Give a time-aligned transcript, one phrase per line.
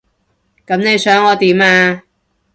[0.65, 2.01] 噉你想我點啊？